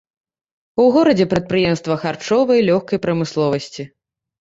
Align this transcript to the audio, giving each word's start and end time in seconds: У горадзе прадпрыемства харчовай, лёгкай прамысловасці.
У 0.83 0.87
горадзе 0.95 1.27
прадпрыемства 1.35 2.01
харчовай, 2.07 2.67
лёгкай 2.73 2.97
прамысловасці. 3.07 3.91